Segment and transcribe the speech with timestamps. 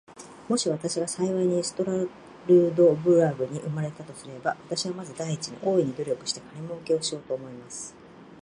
[0.49, 1.93] もし私が幸いにストラ
[2.47, 7.95] ルドブラグに生れたとすれば、私はまず第一に、大いに努力して金もうけをしようと思います。